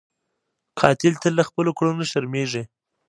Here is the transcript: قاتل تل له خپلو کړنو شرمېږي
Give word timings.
قاتل 0.79 1.13
تل 1.21 1.33
له 1.39 1.43
خپلو 1.49 1.71
کړنو 1.77 2.03
شرمېږي 2.11 2.63